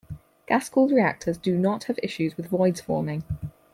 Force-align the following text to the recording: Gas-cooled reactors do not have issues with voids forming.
Gas-cooled 0.47 0.91
reactors 0.93 1.37
do 1.37 1.55
not 1.55 1.83
have 1.83 1.99
issues 2.01 2.35
with 2.35 2.47
voids 2.47 2.81
forming. 2.81 3.23